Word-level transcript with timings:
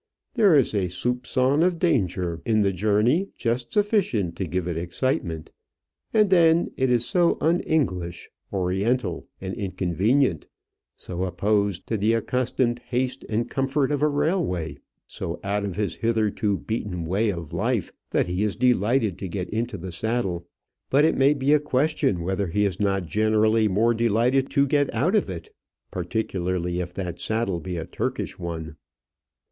There 0.33 0.55
is 0.57 0.73
a 0.73 0.87
soupçon 0.89 1.63
of 1.63 1.77
danger 1.77 2.41
in 2.43 2.61
the 2.61 2.71
journey 2.71 3.29
just 3.37 3.71
sufficient 3.71 4.35
to 4.37 4.47
give 4.47 4.67
it 4.67 4.75
excitement; 4.75 5.51
and 6.11 6.31
then 6.31 6.71
it 6.75 6.89
is 6.89 7.05
so 7.05 7.37
un 7.39 7.59
English, 7.59 8.27
oriental, 8.51 9.27
and 9.39 9.53
inconvenient; 9.53 10.47
so 10.97 11.21
opposed 11.23 11.85
to 11.85 11.97
the 11.97 12.13
accustomed 12.13 12.79
haste 12.79 13.23
and 13.29 13.47
comfort 13.51 13.91
of 13.91 14.01
a 14.01 14.07
railway; 14.07 14.79
so 15.05 15.39
out 15.43 15.63
of 15.63 15.75
his 15.75 15.97
hitherto 15.97 16.57
beaten 16.57 17.05
way 17.05 17.29
of 17.29 17.53
life, 17.53 17.91
that 18.09 18.25
he 18.25 18.43
is 18.43 18.55
delighted 18.55 19.19
to 19.19 19.27
get 19.27 19.51
into 19.51 19.77
the 19.77 19.91
saddle. 19.91 20.47
But 20.89 21.05
it 21.05 21.15
may 21.15 21.35
be 21.35 21.53
a 21.53 21.59
question 21.59 22.23
whether 22.23 22.47
he 22.47 22.65
is 22.65 22.79
not 22.79 23.05
generally 23.05 23.67
more 23.67 23.93
delighted 23.93 24.49
to 24.49 24.65
get 24.65 24.91
out 24.95 25.13
of 25.15 25.29
it; 25.29 25.53
particularly 25.91 26.79
if 26.79 26.91
that 26.95 27.19
saddle 27.19 27.59
be 27.59 27.77
a 27.77 27.85
Turkish 27.85 28.39
one. 28.39 28.77